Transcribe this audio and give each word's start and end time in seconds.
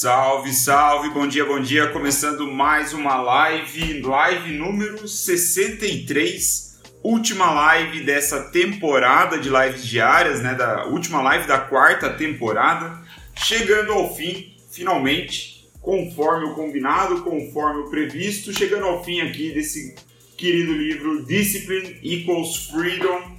Salve, 0.00 0.54
salve, 0.54 1.10
bom 1.10 1.28
dia, 1.28 1.44
bom 1.44 1.60
dia. 1.60 1.88
Começando 1.88 2.50
mais 2.50 2.94
uma 2.94 3.20
live, 3.20 4.00
live 4.00 4.50
número 4.50 5.06
63, 5.06 6.80
última 7.02 7.50
live 7.50 8.00
dessa 8.02 8.44
temporada 8.44 9.36
de 9.36 9.50
lives 9.50 9.86
diárias, 9.86 10.40
né? 10.40 10.54
Da 10.54 10.86
última 10.86 11.20
live 11.20 11.46
da 11.46 11.58
quarta 11.58 12.08
temporada, 12.14 12.98
chegando 13.36 13.92
ao 13.92 14.16
fim, 14.16 14.56
finalmente, 14.72 15.68
conforme 15.82 16.46
o 16.46 16.54
combinado, 16.54 17.20
conforme 17.20 17.82
o 17.82 17.90
previsto, 17.90 18.54
chegando 18.54 18.86
ao 18.86 19.04
fim 19.04 19.20
aqui 19.20 19.52
desse 19.52 19.94
querido 20.34 20.72
livro 20.72 21.26
Discipline 21.26 22.00
Equals 22.02 22.70
Freedom. 22.70 23.36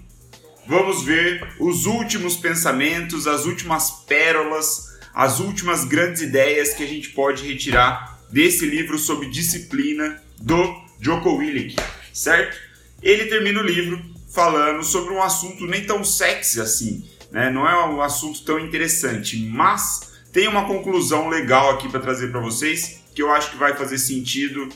Vamos 0.68 1.02
ver 1.02 1.55
os 1.59 1.88
últimos 1.88 2.38
pensamentos, 2.38 3.25
as 3.25 3.48
últimas 3.48 3.89
pérolas 4.05 4.91
as 5.14 5.40
últimas 5.40 5.86
grandes 5.86 6.22
ideias 6.22 6.74
que 6.74 6.84
a 6.84 6.88
gente 6.88 7.10
pode 7.10 7.48
retirar 7.48 8.20
desse 8.30 8.66
livro 8.66 8.98
sobre 8.98 9.30
disciplina 9.30 10.22
do 10.40 10.82
Joko 11.00 11.36
Willink, 11.36 11.76
certo? 12.14 12.58
Ele 13.02 13.26
termina 13.26 13.60
o 13.60 13.66
livro 13.66 14.02
falando 14.34 14.84
sobre 14.84 15.14
um 15.14 15.22
assunto 15.22 15.66
nem 15.66 15.84
tão 15.84 16.04
sexy 16.04 16.62
assim, 16.62 17.10
né? 17.32 17.50
Não 17.50 17.68
é 17.68 17.86
um 17.88 18.02
assunto 18.02 18.44
tão 18.44 18.60
interessante, 18.60 19.38
mas 19.38 20.12
tem 20.32 20.48
uma 20.48 20.66
conclusão 20.66 21.28
legal 21.28 21.72
aqui 21.72 21.90
para 21.90 22.00
trazer 22.00 22.32
para 22.32 22.40
vocês 22.40 23.02
que 23.14 23.22
eu 23.22 23.32
acho 23.32 23.52
que 23.52 23.58
vai 23.58 23.76
fazer 23.76 23.98
sentido 23.98 24.70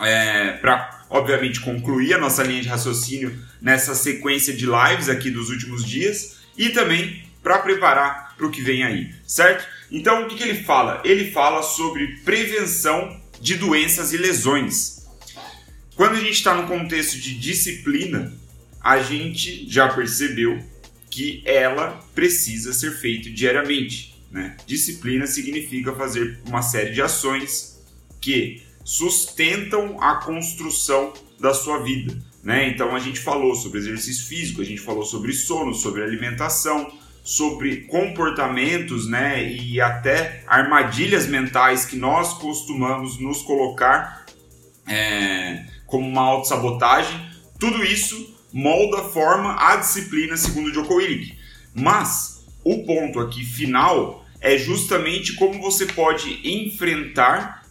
é, 0.00 0.52
para, 0.52 1.04
obviamente, 1.10 1.60
concluir 1.60 2.14
a 2.14 2.18
nossa 2.18 2.42
linha 2.42 2.62
de 2.62 2.68
raciocínio 2.68 3.36
nessa 3.60 3.94
sequência 3.94 4.54
de 4.54 4.66
lives 4.66 5.08
aqui 5.08 5.30
dos 5.30 5.50
últimos 5.50 5.84
dias 5.84 6.38
e 6.56 6.70
também 6.70 7.22
para 7.42 7.58
preparar 7.58 8.27
para 8.38 8.46
o 8.46 8.50
que 8.50 8.62
vem 8.62 8.84
aí, 8.84 9.12
certo? 9.26 9.66
Então, 9.90 10.22
o 10.22 10.28
que, 10.28 10.36
que 10.36 10.42
ele 10.44 10.62
fala? 10.62 11.02
Ele 11.04 11.30
fala 11.32 11.62
sobre 11.62 12.06
prevenção 12.24 13.20
de 13.40 13.56
doenças 13.56 14.12
e 14.12 14.16
lesões. 14.16 15.06
Quando 15.96 16.14
a 16.14 16.20
gente 16.20 16.32
está 16.32 16.54
no 16.54 16.68
contexto 16.68 17.18
de 17.18 17.36
disciplina, 17.38 18.32
a 18.80 19.00
gente 19.00 19.68
já 19.68 19.88
percebeu 19.88 20.64
que 21.10 21.42
ela 21.44 22.00
precisa 22.14 22.72
ser 22.72 22.92
feita 22.92 23.28
diariamente. 23.30 24.14
Né? 24.30 24.56
Disciplina 24.66 25.26
significa 25.26 25.92
fazer 25.92 26.38
uma 26.46 26.62
série 26.62 26.92
de 26.92 27.02
ações 27.02 27.82
que 28.20 28.62
sustentam 28.84 30.00
a 30.00 30.16
construção 30.16 31.12
da 31.40 31.52
sua 31.52 31.82
vida. 31.82 32.16
Né? 32.42 32.68
Então 32.68 32.94
a 32.94 32.98
gente 32.98 33.18
falou 33.18 33.54
sobre 33.54 33.78
exercício 33.78 34.26
físico, 34.26 34.60
a 34.60 34.64
gente 34.64 34.80
falou 34.80 35.04
sobre 35.04 35.32
sono, 35.32 35.74
sobre 35.74 36.02
alimentação, 36.02 36.90
sobre 37.28 37.82
comportamentos, 37.82 39.06
né, 39.06 39.52
e 39.52 39.78
até 39.82 40.42
armadilhas 40.46 41.26
mentais 41.26 41.84
que 41.84 41.94
nós 41.94 42.32
costumamos 42.32 43.20
nos 43.20 43.42
colocar 43.42 44.24
é, 44.86 45.66
como 45.84 46.08
uma 46.08 46.22
autossabotagem, 46.22 47.20
tudo 47.60 47.84
isso 47.84 48.34
molda, 48.50 49.02
forma 49.10 49.54
a 49.60 49.76
disciplina 49.76 50.38
segundo 50.38 50.72
Joko 50.72 50.94
Willink. 50.94 51.36
Mas 51.74 52.46
o 52.64 52.82
ponto 52.86 53.20
aqui 53.20 53.44
final 53.44 54.24
é 54.40 54.56
justamente 54.56 55.34
como 55.34 55.60
você 55.60 55.84
pode 55.84 56.40
enfrentar 56.42 57.62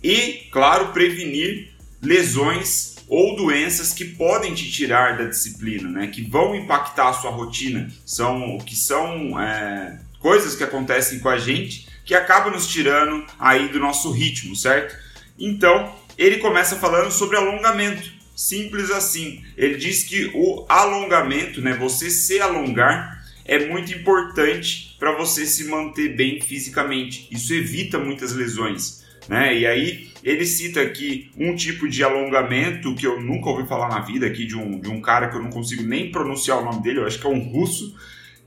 e, 0.00 0.46
claro, 0.52 0.92
prevenir 0.92 1.72
lesões 2.00 2.94
ou 3.10 3.34
doenças 3.34 3.92
que 3.92 4.04
podem 4.04 4.54
te 4.54 4.70
tirar 4.70 5.18
da 5.18 5.24
disciplina, 5.24 5.90
né? 5.90 6.06
Que 6.06 6.22
vão 6.22 6.54
impactar 6.54 7.08
a 7.08 7.12
sua 7.12 7.32
rotina, 7.32 7.90
são 8.06 8.56
que 8.58 8.76
são 8.76 9.38
é, 9.38 9.98
coisas 10.20 10.54
que 10.54 10.62
acontecem 10.62 11.18
com 11.18 11.28
a 11.28 11.36
gente 11.36 11.88
que 12.04 12.14
acabam 12.14 12.52
nos 12.52 12.68
tirando 12.68 13.26
aí 13.36 13.68
do 13.68 13.80
nosso 13.80 14.12
ritmo, 14.12 14.54
certo? 14.54 14.96
Então 15.36 15.92
ele 16.16 16.38
começa 16.38 16.76
falando 16.76 17.10
sobre 17.10 17.36
alongamento, 17.36 18.12
simples 18.36 18.92
assim. 18.92 19.44
Ele 19.56 19.76
diz 19.76 20.04
que 20.04 20.30
o 20.32 20.64
alongamento, 20.68 21.60
né? 21.60 21.76
Você 21.78 22.10
se 22.10 22.40
alongar 22.40 23.26
é 23.44 23.66
muito 23.66 23.92
importante 23.92 24.94
para 25.00 25.10
você 25.16 25.46
se 25.46 25.64
manter 25.64 26.14
bem 26.14 26.40
fisicamente. 26.40 27.26
Isso 27.28 27.52
evita 27.52 27.98
muitas 27.98 28.32
lesões, 28.32 28.99
né? 29.28 29.56
E 29.56 29.66
aí 29.66 30.10
ele 30.22 30.44
cita 30.44 30.80
aqui 30.80 31.30
um 31.36 31.54
tipo 31.54 31.88
de 31.88 32.02
alongamento 32.04 32.94
que 32.94 33.06
eu 33.06 33.20
nunca 33.20 33.50
ouvi 33.50 33.66
falar 33.66 33.88
na 33.88 34.00
vida 34.00 34.26
aqui 34.26 34.46
de 34.46 34.56
um, 34.56 34.78
de 34.78 34.88
um 34.88 35.00
cara 35.00 35.28
que 35.28 35.36
eu 35.36 35.42
não 35.42 35.50
consigo 35.50 35.82
nem 35.82 36.10
pronunciar 36.10 36.58
o 36.58 36.64
nome 36.64 36.82
dele, 36.82 37.00
eu 37.00 37.06
acho 37.06 37.18
que 37.18 37.26
é 37.26 37.30
um 37.30 37.50
russo. 37.50 37.96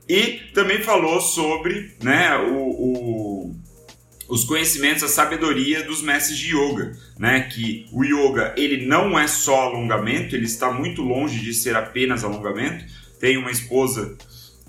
E 0.08 0.40
também 0.52 0.80
falou 0.80 1.20
sobre 1.20 1.94
né, 2.02 2.36
o, 2.36 2.56
o, 2.56 3.56
os 4.28 4.44
conhecimentos, 4.44 5.02
a 5.02 5.08
sabedoria 5.08 5.82
dos 5.82 6.02
mestres 6.02 6.38
de 6.38 6.54
yoga, 6.54 6.92
né? 7.18 7.40
Que 7.40 7.86
o 7.92 8.04
yoga 8.04 8.54
ele 8.56 8.86
não 8.86 9.18
é 9.18 9.26
só 9.26 9.62
alongamento, 9.62 10.34
ele 10.34 10.44
está 10.44 10.70
muito 10.70 11.02
longe 11.02 11.40
de 11.40 11.54
ser 11.54 11.74
apenas 11.74 12.22
alongamento. 12.22 12.84
Tenho 13.18 13.40
uma 13.40 13.50
esposa 13.50 14.16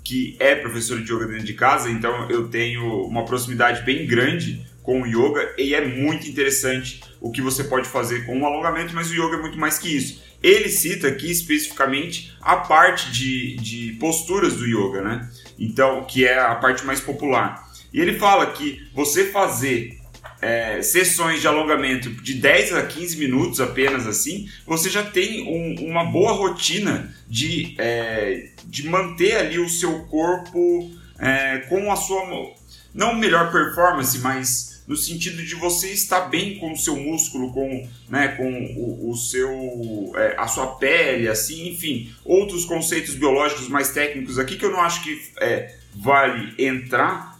que 0.02 0.36
é 0.38 0.54
professora 0.54 1.02
de 1.02 1.12
yoga 1.12 1.26
dentro 1.26 1.44
de 1.44 1.54
casa, 1.54 1.90
então 1.90 2.30
eu 2.30 2.48
tenho 2.48 3.02
uma 3.06 3.24
proximidade 3.24 3.84
bem 3.84 4.06
grande 4.06 4.64
com 4.86 5.02
o 5.02 5.06
yoga 5.06 5.52
e 5.58 5.74
é 5.74 5.84
muito 5.84 6.28
interessante 6.28 7.02
o 7.20 7.32
que 7.32 7.42
você 7.42 7.64
pode 7.64 7.88
fazer 7.88 8.24
com 8.24 8.40
o 8.40 8.46
alongamento, 8.46 8.94
mas 8.94 9.10
o 9.10 9.14
yoga 9.14 9.36
é 9.36 9.40
muito 9.40 9.58
mais 9.58 9.78
que 9.78 9.94
isso. 9.94 10.22
Ele 10.40 10.68
cita 10.68 11.08
aqui 11.08 11.28
especificamente 11.28 12.32
a 12.40 12.56
parte 12.56 13.10
de, 13.10 13.56
de 13.56 13.96
posturas 13.98 14.54
do 14.54 14.64
yoga, 14.64 15.02
né? 15.02 15.28
Então, 15.58 16.04
que 16.04 16.24
é 16.24 16.38
a 16.38 16.54
parte 16.54 16.86
mais 16.86 17.00
popular. 17.00 17.68
E 17.92 18.00
ele 18.00 18.16
fala 18.16 18.46
que 18.52 18.88
você 18.94 19.24
fazer 19.24 19.98
é, 20.40 20.80
sessões 20.82 21.40
de 21.40 21.48
alongamento 21.48 22.08
de 22.10 22.34
10 22.34 22.74
a 22.74 22.86
15 22.86 23.16
minutos 23.16 23.60
apenas 23.60 24.06
assim, 24.06 24.48
você 24.64 24.88
já 24.88 25.02
tem 25.02 25.48
um, 25.48 25.90
uma 25.90 26.04
boa 26.04 26.32
rotina 26.32 27.12
de, 27.26 27.74
é, 27.78 28.50
de 28.64 28.88
manter 28.88 29.36
ali 29.36 29.58
o 29.58 29.68
seu 29.68 30.04
corpo 30.04 30.92
é, 31.18 31.58
com 31.68 31.90
a 31.90 31.96
sua. 31.96 32.54
Não 32.94 33.16
melhor 33.16 33.50
performance, 33.50 34.18
mas 34.20 34.75
no 34.86 34.96
sentido 34.96 35.42
de 35.42 35.54
você 35.56 35.90
estar 35.90 36.20
bem 36.28 36.58
com 36.58 36.72
o 36.72 36.76
seu 36.76 36.96
músculo, 36.96 37.52
com, 37.52 37.88
né, 38.08 38.28
com 38.28 38.48
o, 38.76 39.10
o 39.10 39.16
seu, 39.16 40.12
é, 40.16 40.34
a 40.38 40.46
sua 40.46 40.76
pele, 40.76 41.28
assim, 41.28 41.68
enfim, 41.68 42.12
outros 42.24 42.64
conceitos 42.64 43.14
biológicos 43.14 43.68
mais 43.68 43.90
técnicos 43.90 44.38
aqui 44.38 44.56
que 44.56 44.64
eu 44.64 44.70
não 44.70 44.80
acho 44.80 45.02
que 45.02 45.20
é, 45.40 45.74
vale 45.94 46.54
entrar, 46.58 47.36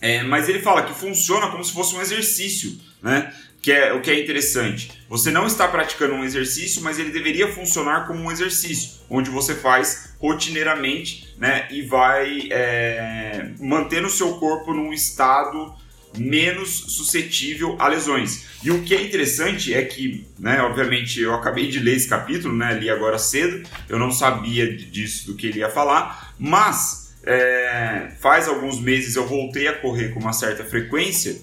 é, 0.00 0.22
mas 0.22 0.48
ele 0.48 0.60
fala 0.60 0.82
que 0.82 0.98
funciona 0.98 1.50
como 1.50 1.62
se 1.62 1.72
fosse 1.72 1.94
um 1.94 2.00
exercício, 2.00 2.78
né? 3.02 3.34
Que 3.60 3.72
é 3.72 3.92
o 3.92 4.00
que 4.00 4.10
é 4.10 4.18
interessante. 4.18 4.90
Você 5.06 5.30
não 5.30 5.46
está 5.46 5.68
praticando 5.68 6.14
um 6.14 6.24
exercício, 6.24 6.80
mas 6.80 6.98
ele 6.98 7.10
deveria 7.10 7.52
funcionar 7.52 8.06
como 8.06 8.20
um 8.20 8.32
exercício, 8.32 9.00
onde 9.10 9.28
você 9.28 9.54
faz 9.54 10.14
rotineiramente, 10.18 11.34
né? 11.36 11.68
E 11.70 11.82
vai 11.82 12.48
é, 12.50 13.50
manter 13.60 14.02
o 14.02 14.08
seu 14.08 14.38
corpo 14.38 14.72
num 14.72 14.90
estado 14.90 15.74
menos 16.16 16.70
suscetível 16.70 17.76
a 17.78 17.88
lesões. 17.88 18.46
E 18.62 18.70
o 18.70 18.82
que 18.82 18.94
é 18.94 19.02
interessante 19.02 19.72
é 19.72 19.82
que, 19.84 20.26
né, 20.38 20.60
obviamente, 20.62 21.20
eu 21.20 21.34
acabei 21.34 21.68
de 21.68 21.78
ler 21.78 21.96
esse 21.96 22.08
capítulo, 22.08 22.54
né, 22.54 22.74
li 22.74 22.90
agora 22.90 23.18
cedo, 23.18 23.66
eu 23.88 23.98
não 23.98 24.10
sabia 24.10 24.76
disso 24.76 25.26
do 25.26 25.34
que 25.34 25.46
ele 25.46 25.60
ia 25.60 25.70
falar, 25.70 26.34
mas 26.38 27.14
é, 27.22 28.12
faz 28.20 28.48
alguns 28.48 28.80
meses 28.80 29.16
eu 29.16 29.26
voltei 29.26 29.68
a 29.68 29.74
correr 29.74 30.08
com 30.08 30.20
uma 30.20 30.32
certa 30.32 30.64
frequência 30.64 31.40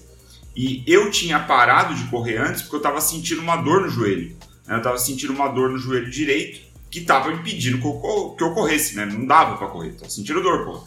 e 0.54 0.82
eu 0.86 1.10
tinha 1.10 1.38
parado 1.38 1.94
de 1.94 2.04
correr 2.10 2.36
antes 2.36 2.62
porque 2.62 2.76
eu 2.76 2.80
estava 2.80 3.00
sentindo 3.00 3.40
uma 3.40 3.56
dor 3.56 3.82
no 3.82 3.88
joelho. 3.88 4.36
Né, 4.66 4.74
eu 4.74 4.78
estava 4.78 4.98
sentindo 4.98 5.32
uma 5.32 5.48
dor 5.48 5.70
no 5.70 5.78
joelho 5.78 6.10
direito 6.10 6.68
que 6.90 7.00
estava 7.00 7.32
impedindo 7.32 7.78
que 7.78 7.86
eu, 7.86 8.34
que 8.36 8.42
eu 8.42 8.52
corresse, 8.52 8.96
né? 8.96 9.04
Não 9.04 9.26
dava 9.26 9.56
para 9.56 9.68
correr, 9.68 9.90
estava 9.90 10.10
sentindo 10.10 10.42
dor, 10.42 10.64
pô. 10.64 10.84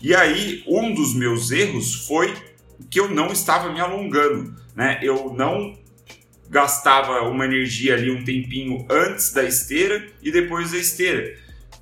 E 0.00 0.14
aí, 0.14 0.62
um 0.66 0.94
dos 0.94 1.14
meus 1.14 1.50
erros 1.50 2.06
foi 2.06 2.34
que 2.90 3.00
eu 3.00 3.08
não 3.08 3.32
estava 3.32 3.72
me 3.72 3.80
alongando, 3.80 4.54
né? 4.74 4.98
Eu 5.02 5.32
não 5.36 5.76
gastava 6.48 7.22
uma 7.28 7.44
energia 7.44 7.94
ali 7.94 8.10
um 8.10 8.22
tempinho 8.24 8.86
antes 8.90 9.32
da 9.32 9.42
esteira 9.42 10.06
e 10.22 10.30
depois 10.30 10.72
da 10.72 10.78
esteira. 10.78 11.36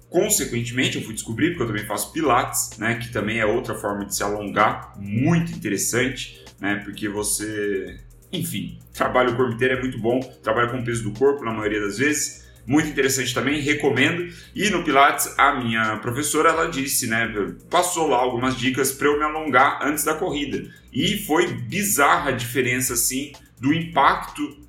Consequentemente, 0.09 0.99
eu 0.99 1.05
fui 1.05 1.15
descobrir, 1.15 1.51
porque 1.51 1.63
eu 1.63 1.67
também 1.69 1.87
faço 1.87 2.13
pilates, 2.13 2.77
né, 2.79 2.97
que 2.97 3.11
também 3.11 3.39
é 3.39 3.47
outra 3.47 3.75
forma 3.75 4.05
de 4.05 4.15
se 4.15 4.23
alongar, 4.23 4.95
muito 4.99 5.53
interessante, 5.53 6.45
né, 6.61 6.83
porque 6.85 7.09
você, 7.09 7.99
enfim, 8.31 8.79
trabalha 8.93 9.31
o 9.31 9.37
corpo 9.37 9.55
inteiro 9.55 9.79
é 9.79 9.81
muito 9.81 9.99
bom, 9.99 10.21
trabalha 10.43 10.69
com 10.69 10.79
o 10.79 10.85
peso 10.85 11.03
do 11.03 11.19
corpo 11.19 11.43
na 11.43 11.53
maioria 11.53 11.81
das 11.81 11.97
vezes, 11.97 12.42
muito 12.67 12.89
interessante 12.89 13.35
também, 13.35 13.61
recomendo. 13.61 14.33
E 14.55 14.71
no 14.71 14.85
Pilates, 14.85 15.35
a 15.39 15.55
minha 15.55 15.97
professora, 15.97 16.51
ela 16.51 16.67
disse, 16.67 17.07
né, 17.07 17.33
passou 17.71 18.09
lá 18.09 18.19
algumas 18.19 18.57
dicas 18.57 18.93
para 18.93 19.09
eu 19.09 19.19
me 19.19 19.25
alongar 19.25 19.81
antes 19.83 20.05
da 20.05 20.15
corrida. 20.15 20.71
E 20.93 21.19
foi 21.25 21.47
bizarra 21.49 22.31
a 22.31 22.33
diferença, 22.35 22.95
assim, 22.95 23.33
do 23.61 23.73
impacto 23.73 24.63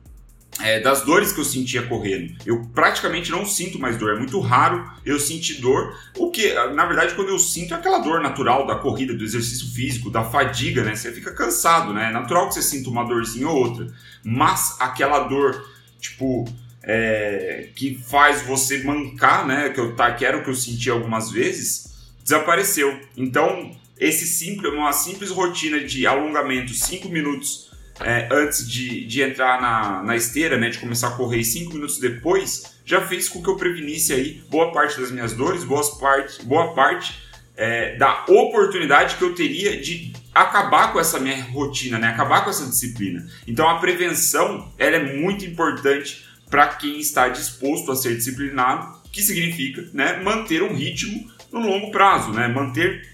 é, 0.61 0.79
das 0.79 1.03
dores 1.03 1.31
que 1.31 1.39
eu 1.39 1.45
sentia 1.45 1.83
correndo. 1.83 2.33
Eu 2.45 2.65
praticamente 2.73 3.31
não 3.31 3.45
sinto 3.45 3.79
mais 3.79 3.97
dor, 3.97 4.15
é 4.15 4.17
muito 4.19 4.39
raro 4.39 4.87
eu 5.05 5.19
sentir 5.19 5.55
dor. 5.55 5.95
O 6.17 6.29
que, 6.29 6.53
na 6.53 6.85
verdade, 6.85 7.15
quando 7.15 7.29
eu 7.29 7.39
sinto 7.39 7.73
é 7.73 7.77
aquela 7.77 7.99
dor 7.99 8.21
natural 8.21 8.67
da 8.67 8.75
corrida, 8.75 9.13
do 9.13 9.23
exercício 9.23 9.73
físico, 9.73 10.09
da 10.09 10.23
fadiga, 10.23 10.83
né? 10.83 10.95
Você 10.95 11.11
fica 11.11 11.33
cansado, 11.33 11.93
né? 11.93 12.09
É 12.09 12.11
natural 12.11 12.47
que 12.47 12.55
você 12.55 12.61
sinta 12.61 12.89
uma 12.89 13.03
dorzinha 13.03 13.47
ou 13.47 13.57
outra. 13.57 13.87
Mas 14.23 14.77
aquela 14.79 15.19
dor, 15.21 15.67
tipo, 15.99 16.45
é, 16.83 17.69
que 17.75 17.95
faz 17.95 18.41
você 18.41 18.83
mancar, 18.83 19.47
né? 19.47 19.69
Que 19.69 19.79
eu 19.79 19.95
tá, 19.95 20.11
que 20.13 20.25
era 20.25 20.37
o 20.37 20.43
que 20.43 20.49
eu 20.49 20.55
senti 20.55 20.89
algumas 20.89 21.31
vezes, 21.31 22.11
desapareceu. 22.21 22.99
Então, 23.15 23.75
esse 23.99 24.27
simples, 24.27 24.73
uma 24.73 24.91
simples 24.91 25.29
rotina 25.31 25.79
de 25.79 26.05
alongamento, 26.05 26.73
5 26.73 27.07
minutos 27.09 27.73
é, 28.01 28.27
antes 28.31 28.67
de, 28.67 29.05
de 29.05 29.21
entrar 29.21 29.61
na, 29.61 30.03
na 30.03 30.15
esteira, 30.15 30.57
né, 30.57 30.69
de 30.69 30.79
começar 30.79 31.09
a 31.09 31.11
correr 31.11 31.43
cinco 31.43 31.73
minutos 31.73 31.99
depois, 31.99 32.77
já 32.85 33.01
fez 33.01 33.29
com 33.29 33.41
que 33.41 33.49
eu 33.49 33.55
prevenisse 33.55 34.13
aí 34.13 34.43
boa 34.49 34.71
parte 34.71 34.99
das 34.99 35.11
minhas 35.11 35.33
dores, 35.33 35.63
boas 35.63 35.89
parte, 35.91 36.43
boa 36.43 36.73
parte 36.73 37.21
é, 37.55 37.95
da 37.95 38.25
oportunidade 38.27 39.15
que 39.15 39.23
eu 39.23 39.35
teria 39.35 39.79
de 39.79 40.13
acabar 40.33 40.91
com 40.91 40.99
essa 40.99 41.19
minha 41.19 41.41
rotina, 41.43 41.99
né, 41.99 42.07
acabar 42.07 42.43
com 42.43 42.49
essa 42.49 42.65
disciplina. 42.65 43.25
Então 43.47 43.69
a 43.69 43.79
prevenção 43.79 44.71
ela 44.77 44.95
é 44.97 45.17
muito 45.17 45.45
importante 45.45 46.25
para 46.53 46.67
quem 46.67 46.99
está 46.99 47.29
disposto 47.29 47.91
a 47.91 47.95
ser 47.95 48.15
disciplinado, 48.15 49.01
que 49.11 49.23
significa 49.23 49.89
né, 49.91 50.21
manter 50.21 50.61
um 50.61 50.71
ritmo 50.71 51.27
no 51.51 51.59
longo 51.59 51.89
prazo, 51.89 52.31
né, 52.31 52.47
manter 52.47 53.09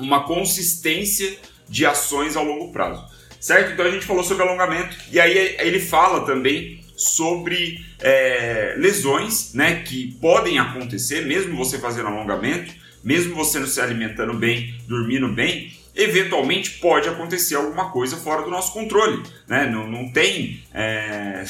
uma 0.00 0.24
consistência 0.24 1.38
de 1.68 1.86
ações 1.86 2.34
ao 2.34 2.44
longo 2.44 2.72
prazo 2.72 3.12
certo? 3.38 3.72
Então 3.72 3.84
a 3.84 3.90
gente 3.90 4.06
falou 4.06 4.22
sobre 4.22 4.44
alongamento 4.44 4.96
e 5.10 5.20
aí 5.20 5.56
ele 5.58 5.80
fala 5.80 6.24
também 6.24 6.80
sobre 6.96 7.84
é, 8.00 8.74
lesões, 8.78 9.52
né, 9.52 9.82
que 9.82 10.16
podem 10.20 10.60
acontecer 10.60 11.26
mesmo 11.26 11.56
você 11.56 11.78
fazendo 11.78 12.06
alongamento, 12.06 12.72
mesmo 13.02 13.34
você 13.34 13.58
não 13.58 13.66
se 13.66 13.80
alimentando 13.80 14.34
bem, 14.34 14.76
dormindo 14.86 15.28
bem, 15.28 15.72
eventualmente 15.94 16.78
pode 16.78 17.08
acontecer 17.08 17.54
alguma 17.54 17.90
coisa 17.90 18.16
fora 18.16 18.42
do 18.42 18.50
nosso 18.50 18.72
controle, 18.72 19.22
né? 19.46 19.66
Não, 19.66 19.86
não 19.86 20.10
tem 20.10 20.62
é, 20.72 21.44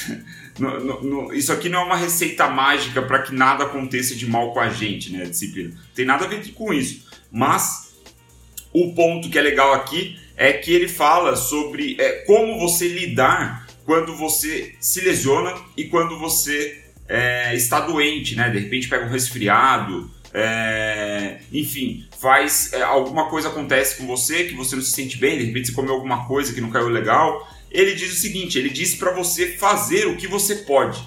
isso 1.34 1.52
aqui 1.52 1.68
não 1.68 1.80
é 1.80 1.84
uma 1.84 1.96
receita 1.96 2.48
mágica 2.48 3.02
para 3.02 3.20
que 3.20 3.34
nada 3.34 3.64
aconteça 3.64 4.14
de 4.14 4.26
mal 4.26 4.52
com 4.52 4.60
a 4.60 4.68
gente, 4.68 5.12
né? 5.12 5.24
Disciplina 5.24 5.72
tem 5.94 6.04
nada 6.04 6.24
a 6.24 6.28
ver 6.28 6.46
com 6.52 6.72
isso, 6.72 7.08
mas 7.30 7.94
o 8.72 8.94
ponto 8.94 9.28
que 9.28 9.38
é 9.38 9.42
legal 9.42 9.72
aqui 9.74 10.18
é 10.36 10.52
que 10.52 10.72
ele 10.72 10.88
fala 10.88 11.36
sobre 11.36 11.96
é, 12.00 12.24
como 12.26 12.58
você 12.58 12.88
lidar 12.88 13.66
quando 13.84 14.16
você 14.16 14.74
se 14.80 15.00
lesiona 15.00 15.54
e 15.76 15.84
quando 15.84 16.18
você 16.18 16.82
é, 17.08 17.54
está 17.54 17.80
doente, 17.80 18.34
né? 18.34 18.48
De 18.50 18.58
repente 18.58 18.88
pega 18.88 19.04
um 19.04 19.10
resfriado, 19.10 20.10
é, 20.34 21.40
enfim, 21.52 22.06
faz 22.18 22.72
é, 22.72 22.82
alguma 22.82 23.28
coisa 23.28 23.48
acontece 23.48 23.98
com 23.98 24.06
você 24.06 24.44
que 24.44 24.54
você 24.54 24.74
não 24.74 24.82
se 24.82 24.92
sente 24.92 25.18
bem, 25.18 25.38
de 25.38 25.44
repente 25.44 25.68
você 25.68 25.74
comeu 25.74 25.94
alguma 25.94 26.26
coisa 26.26 26.54
que 26.54 26.60
não 26.60 26.70
caiu 26.70 26.88
legal. 26.88 27.46
Ele 27.70 27.94
diz 27.94 28.12
o 28.12 28.20
seguinte: 28.20 28.58
ele 28.58 28.70
diz 28.70 28.94
para 28.94 29.12
você 29.12 29.48
fazer 29.56 30.06
o 30.06 30.16
que 30.16 30.26
você 30.26 30.56
pode. 30.56 31.02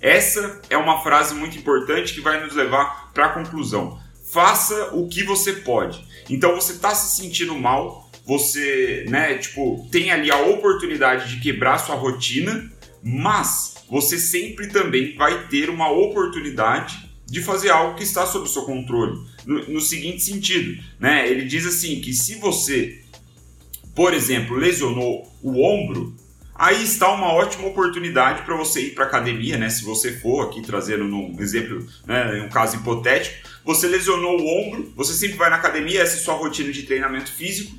Essa 0.00 0.60
é 0.68 0.76
uma 0.76 1.02
frase 1.02 1.34
muito 1.34 1.56
importante 1.56 2.12
que 2.12 2.20
vai 2.20 2.42
nos 2.44 2.54
levar 2.54 3.12
para 3.14 3.26
a 3.26 3.28
conclusão. 3.30 4.00
Faça 4.30 4.94
o 4.94 5.08
que 5.08 5.22
você 5.22 5.52
pode. 5.52 6.04
Então 6.28 6.54
você 6.54 6.72
está 6.72 6.94
se 6.94 7.20
sentindo 7.20 7.54
mal, 7.54 8.10
você, 8.26 9.04
né, 9.08 9.34
tipo, 9.38 9.86
tem 9.90 10.10
ali 10.10 10.30
a 10.30 10.40
oportunidade 10.40 11.34
de 11.34 11.40
quebrar 11.40 11.78
sua 11.78 11.94
rotina, 11.94 12.70
mas 13.02 13.74
você 13.88 14.18
sempre 14.18 14.68
também 14.68 15.14
vai 15.16 15.46
ter 15.48 15.70
uma 15.70 15.90
oportunidade 15.90 17.11
de 17.32 17.40
fazer 17.40 17.70
algo 17.70 17.96
que 17.96 18.02
está 18.02 18.26
sob 18.26 18.44
o 18.44 18.48
seu 18.48 18.64
controle. 18.64 19.18
No, 19.46 19.66
no 19.66 19.80
seguinte 19.80 20.22
sentido, 20.22 20.78
né? 21.00 21.26
Ele 21.26 21.46
diz 21.46 21.66
assim 21.66 21.98
que 21.98 22.12
se 22.12 22.34
você, 22.34 23.00
por 23.94 24.12
exemplo, 24.12 24.54
lesionou 24.54 25.26
o 25.42 25.64
ombro, 25.64 26.14
aí 26.54 26.84
está 26.84 27.10
uma 27.10 27.32
ótima 27.32 27.66
oportunidade 27.66 28.42
para 28.42 28.54
você 28.54 28.82
ir 28.82 28.90
para 28.94 29.06
academia, 29.06 29.56
né? 29.56 29.70
Se 29.70 29.82
você 29.82 30.12
for 30.12 30.42
aqui 30.42 30.60
trazendo 30.60 31.06
um 31.06 31.34
exemplo, 31.40 31.86
né, 32.06 32.42
um 32.42 32.50
caso 32.50 32.76
hipotético, 32.76 33.48
você 33.64 33.88
lesionou 33.88 34.38
o 34.38 34.46
ombro, 34.46 34.92
você 34.94 35.14
sempre 35.14 35.38
vai 35.38 35.48
na 35.48 35.56
academia, 35.56 36.02
essa 36.02 36.16
é 36.16 36.20
a 36.20 36.22
sua 36.22 36.34
rotina 36.34 36.70
de 36.70 36.82
treinamento 36.82 37.32
físico 37.32 37.74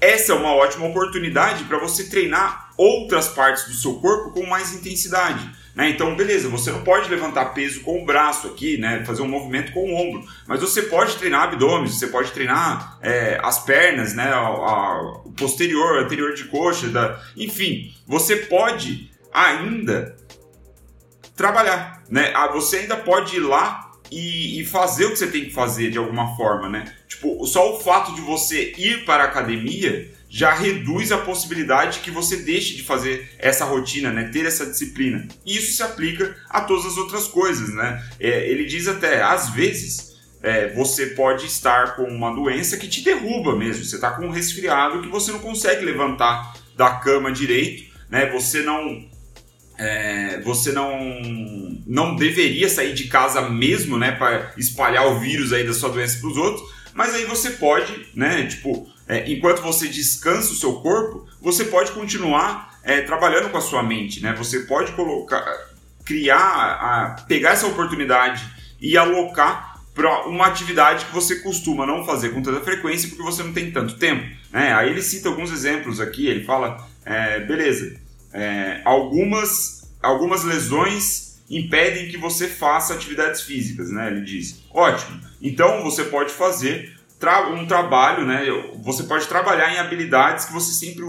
essa 0.00 0.32
é 0.32 0.34
uma 0.34 0.54
ótima 0.54 0.86
oportunidade 0.86 1.64
para 1.64 1.78
você 1.78 2.04
treinar 2.08 2.70
outras 2.76 3.28
partes 3.28 3.64
do 3.64 3.74
seu 3.74 3.94
corpo 3.94 4.30
com 4.30 4.46
mais 4.46 4.74
intensidade. 4.74 5.50
Né? 5.74 5.90
Então, 5.90 6.14
beleza, 6.16 6.48
você 6.48 6.70
não 6.70 6.82
pode 6.82 7.08
levantar 7.10 7.46
peso 7.46 7.80
com 7.80 8.02
o 8.02 8.06
braço 8.06 8.46
aqui, 8.46 8.78
né? 8.78 9.04
fazer 9.04 9.22
um 9.22 9.28
movimento 9.28 9.72
com 9.72 9.80
o 9.80 9.94
ombro, 9.94 10.26
mas 10.46 10.60
você 10.60 10.82
pode 10.82 11.16
treinar 11.16 11.44
abdômen, 11.44 11.86
você 11.86 12.06
pode 12.06 12.32
treinar 12.32 12.98
é, 13.02 13.38
as 13.42 13.62
pernas, 13.62 14.14
né? 14.14 14.24
A, 14.24 14.38
a, 14.38 15.02
o 15.24 15.32
posterior, 15.32 15.98
anterior 15.98 16.34
de 16.34 16.44
coxa, 16.44 16.88
da... 16.88 17.22
enfim, 17.36 17.94
você 18.06 18.36
pode 18.36 19.10
ainda 19.32 20.16
trabalhar. 21.34 22.02
Né? 22.10 22.32
Ah, 22.34 22.48
você 22.48 22.78
ainda 22.78 22.96
pode 22.96 23.36
ir 23.36 23.40
lá 23.40 23.92
e, 24.10 24.60
e 24.60 24.64
fazer 24.64 25.06
o 25.06 25.10
que 25.10 25.18
você 25.18 25.26
tem 25.26 25.44
que 25.44 25.52
fazer 25.52 25.90
de 25.90 25.98
alguma 25.98 26.36
forma, 26.36 26.68
né? 26.68 26.84
Tipo, 27.16 27.46
só 27.46 27.74
o 27.74 27.80
fato 27.80 28.14
de 28.14 28.20
você 28.20 28.74
ir 28.76 29.06
para 29.06 29.24
a 29.24 29.26
academia 29.26 30.10
já 30.28 30.52
reduz 30.52 31.10
a 31.12 31.18
possibilidade 31.18 32.00
que 32.00 32.10
você 32.10 32.36
deixe 32.36 32.76
de 32.76 32.82
fazer 32.82 33.30
essa 33.38 33.64
rotina, 33.64 34.12
né? 34.12 34.24
Ter 34.24 34.44
essa 34.44 34.66
disciplina. 34.66 35.26
E 35.46 35.56
isso 35.56 35.72
se 35.72 35.82
aplica 35.82 36.36
a 36.50 36.60
todas 36.60 36.84
as 36.84 36.98
outras 36.98 37.26
coisas, 37.26 37.72
né? 37.72 38.04
É, 38.20 38.46
ele 38.50 38.66
diz 38.66 38.86
até, 38.86 39.22
às 39.22 39.48
vezes, 39.50 40.16
é, 40.42 40.74
você 40.74 41.06
pode 41.06 41.46
estar 41.46 41.96
com 41.96 42.02
uma 42.02 42.34
doença 42.34 42.76
que 42.76 42.86
te 42.86 43.02
derruba 43.02 43.56
mesmo. 43.56 43.82
Você 43.82 43.94
está 43.94 44.10
com 44.10 44.26
um 44.26 44.30
resfriado 44.30 45.00
que 45.00 45.08
você 45.08 45.32
não 45.32 45.38
consegue 45.38 45.86
levantar 45.86 46.54
da 46.76 46.90
cama 46.90 47.32
direito, 47.32 47.90
né? 48.10 48.30
Você 48.30 48.60
não 48.60 49.08
é, 49.78 50.40
você 50.42 50.70
não 50.72 50.98
não 51.86 52.16
deveria 52.16 52.68
sair 52.68 52.92
de 52.92 53.04
casa 53.04 53.48
mesmo, 53.48 53.96
né, 53.96 54.10
para 54.10 54.52
espalhar 54.56 55.06
o 55.06 55.20
vírus 55.20 55.52
aí 55.52 55.64
da 55.64 55.72
sua 55.72 55.88
doença 55.88 56.18
para 56.18 56.28
os 56.28 56.36
outros. 56.36 56.75
Mas 56.96 57.14
aí 57.14 57.26
você 57.26 57.50
pode, 57.50 58.08
né, 58.14 58.46
tipo, 58.46 58.88
é, 59.06 59.30
enquanto 59.30 59.60
você 59.60 59.86
descansa 59.86 60.50
o 60.50 60.56
seu 60.56 60.80
corpo, 60.80 61.28
você 61.40 61.66
pode 61.66 61.92
continuar 61.92 62.80
é, 62.82 63.02
trabalhando 63.02 63.50
com 63.50 63.58
a 63.58 63.60
sua 63.60 63.82
mente, 63.82 64.22
né? 64.22 64.32
Você 64.38 64.60
pode 64.60 64.92
colocar, 64.92 65.44
criar, 66.04 66.38
a, 66.40 67.22
pegar 67.28 67.50
essa 67.50 67.66
oportunidade 67.66 68.42
e 68.80 68.96
alocar 68.96 69.76
para 69.94 70.26
uma 70.26 70.46
atividade 70.46 71.04
que 71.04 71.12
você 71.12 71.36
costuma 71.36 71.84
não 71.84 72.04
fazer 72.04 72.30
com 72.30 72.42
tanta 72.42 72.60
frequência 72.60 73.08
porque 73.08 73.22
você 73.22 73.42
não 73.42 73.52
tem 73.52 73.70
tanto 73.70 73.96
tempo. 73.96 74.24
Né? 74.50 74.72
Aí 74.72 74.90
ele 74.90 75.02
cita 75.02 75.28
alguns 75.28 75.50
exemplos 75.50 76.00
aqui, 76.00 76.26
ele 76.26 76.44
fala, 76.44 76.86
é, 77.04 77.40
beleza, 77.40 77.98
é, 78.32 78.80
algumas, 78.84 79.90
algumas 80.02 80.44
lesões 80.44 81.25
impedem 81.48 82.08
que 82.08 82.16
você 82.16 82.48
faça 82.48 82.94
atividades 82.94 83.42
físicas, 83.42 83.90
né? 83.90 84.08
Ele 84.08 84.22
diz. 84.22 84.64
Ótimo. 84.70 85.20
Então 85.40 85.82
você 85.82 86.04
pode 86.04 86.32
fazer 86.32 86.96
tra 87.18 87.48
um 87.48 87.66
trabalho, 87.66 88.26
né? 88.26 88.46
Você 88.82 89.04
pode 89.04 89.26
trabalhar 89.26 89.72
em 89.72 89.78
habilidades 89.78 90.46
que 90.46 90.52
você 90.52 90.72
sempre 90.72 91.04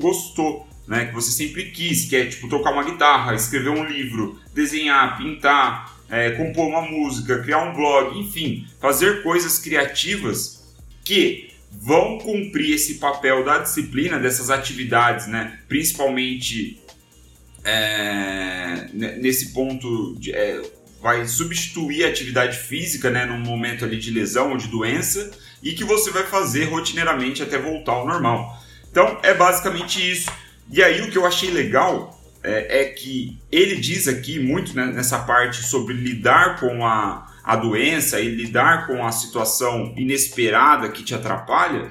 gostou, 0.00 0.66
né? 0.86 1.06
Que 1.06 1.14
você 1.14 1.30
sempre 1.30 1.70
quis, 1.70 2.06
que 2.06 2.16
é 2.16 2.26
tipo 2.26 2.48
tocar 2.48 2.72
uma 2.72 2.84
guitarra, 2.84 3.34
escrever 3.34 3.70
um 3.70 3.84
livro, 3.84 4.40
desenhar, 4.54 5.16
pintar, 5.18 5.96
é, 6.10 6.32
compor 6.32 6.66
uma 6.66 6.82
música, 6.82 7.42
criar 7.42 7.62
um 7.62 7.74
blog, 7.74 8.18
enfim, 8.18 8.66
fazer 8.80 9.22
coisas 9.22 9.58
criativas 9.58 10.62
que 11.04 11.50
vão 11.70 12.18
cumprir 12.18 12.74
esse 12.74 12.96
papel 12.96 13.44
da 13.44 13.58
disciplina 13.58 14.18
dessas 14.18 14.50
atividades, 14.50 15.26
né? 15.26 15.58
Principalmente 15.68 16.81
é, 17.64 18.88
nesse 18.92 19.52
ponto 19.52 20.16
de, 20.18 20.32
é, 20.32 20.62
vai 21.00 21.26
substituir 21.26 22.04
a 22.04 22.08
atividade 22.08 22.58
física, 22.58 23.10
né, 23.10 23.24
num 23.24 23.40
momento 23.40 23.84
ali 23.84 23.98
de 23.98 24.10
lesão 24.10 24.52
ou 24.52 24.56
de 24.56 24.68
doença 24.68 25.30
e 25.62 25.72
que 25.72 25.84
você 25.84 26.10
vai 26.10 26.24
fazer 26.24 26.64
rotineiramente 26.64 27.42
até 27.42 27.58
voltar 27.58 27.92
ao 27.92 28.06
normal. 28.06 28.56
Então 28.90 29.18
é 29.22 29.34
basicamente 29.34 29.98
isso. 29.98 30.30
E 30.70 30.82
aí 30.82 31.02
o 31.02 31.10
que 31.10 31.18
eu 31.18 31.26
achei 31.26 31.50
legal 31.50 32.20
é, 32.42 32.82
é 32.82 32.84
que 32.86 33.38
ele 33.50 33.76
diz 33.76 34.06
aqui 34.06 34.38
muito 34.38 34.74
né, 34.74 34.86
nessa 34.86 35.18
parte 35.20 35.62
sobre 35.64 35.94
lidar 35.94 36.60
com 36.60 36.86
a, 36.86 37.26
a 37.42 37.56
doença 37.56 38.20
e 38.20 38.28
lidar 38.28 38.86
com 38.86 39.04
a 39.04 39.12
situação 39.12 39.94
inesperada 39.96 40.88
que 40.88 41.02
te 41.02 41.14
atrapalha, 41.14 41.90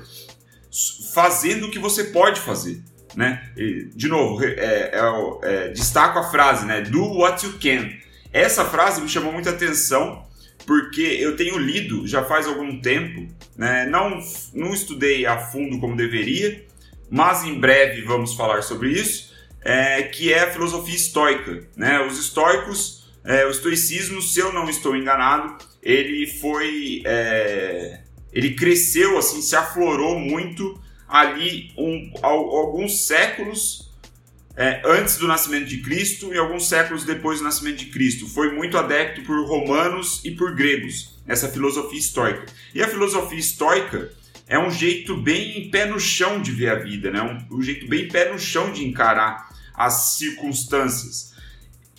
fazendo 1.14 1.68
o 1.68 1.72
que 1.72 1.80
você 1.80 2.06
pode 2.06 2.40
fazer. 2.40 2.82
Né? 3.16 3.44
E, 3.58 3.90
de 3.94 4.08
novo, 4.08 4.44
é, 4.44 4.54
é, 4.54 5.00
é, 5.44 5.68
destaco 5.70 6.20
a 6.20 6.32
frase, 6.32 6.66
né? 6.66 6.82
Do 6.82 7.04
what 7.04 7.46
you 7.46 7.54
can. 7.60 7.90
Essa 8.32 8.64
frase 8.64 9.02
me 9.02 9.10
chamou 9.10 9.34
muita 9.34 9.50
atenção 9.50 10.26
porque 10.66 11.02
eu 11.02 11.36
tenho 11.36 11.58
lido 11.58 12.08
já 12.08 12.24
faz 12.24 12.48
algum 12.48 12.80
tempo, 12.80 13.28
né? 13.58 13.86
não, 13.88 14.22
não 14.54 14.74
estudei 14.74 15.26
a 15.26 15.38
fundo 15.38 15.80
como 15.80 15.98
deveria, 15.98 16.64
mas 17.10 17.44
em 17.44 17.60
breve 17.60 18.04
vamos 18.04 18.36
falar 18.36 18.62
sobre 18.62 18.92
isso. 18.92 19.32
é, 19.64 20.04
que 20.04 20.34
é 20.34 20.42
a 20.42 20.52
filosofia 20.52 20.96
estoica. 20.96 21.68
Né? 21.76 22.00
Os 22.02 22.20
estoicos, 22.20 23.06
é, 23.24 23.46
o 23.46 23.52
estoicismo, 23.52 24.22
se 24.22 24.40
eu 24.40 24.52
não 24.52 24.70
estou 24.70 24.96
enganado, 24.96 25.58
ele 25.82 26.28
foi. 26.28 27.04
É, 27.06 28.02
ele 28.34 28.56
cresceu, 28.56 29.18
assim, 29.18 29.42
se 29.42 29.56
aflorou 29.56 30.18
muito 30.18 30.80
ali 31.12 31.74
um, 31.78 32.14
alguns 32.24 33.06
séculos 33.06 33.92
é, 34.56 34.82
antes 34.86 35.18
do 35.18 35.28
nascimento 35.28 35.66
de 35.66 35.82
Cristo 35.82 36.34
e 36.34 36.38
alguns 36.38 36.70
séculos 36.70 37.04
depois 37.04 37.40
do 37.40 37.44
nascimento 37.44 37.80
de 37.80 37.88
Cristo. 37.88 38.28
Foi 38.28 38.54
muito 38.54 38.78
adepto 38.78 39.22
por 39.24 39.46
romanos 39.46 40.24
e 40.24 40.32
por 40.32 40.56
gregos, 40.56 41.20
essa 41.28 41.50
filosofia 41.50 42.00
estoica. 42.00 42.46
E 42.74 42.82
a 42.82 42.88
filosofia 42.88 43.38
estoica 43.38 44.12
é 44.48 44.58
um 44.58 44.72
jeito 44.72 45.18
bem 45.18 45.70
pé 45.70 45.86
no 45.86 46.00
chão 46.00 46.42
de 46.42 46.52
ver 46.52 46.70
a 46.70 46.76
vida, 46.76 47.12
né? 47.12 47.22
um, 47.22 47.58
um 47.58 47.62
jeito 47.62 47.88
bem 47.88 48.08
pé 48.08 48.32
no 48.32 48.40
chão 48.40 48.72
de 48.72 48.86
encarar 48.86 49.50
as 49.74 50.16
circunstâncias. 50.18 51.34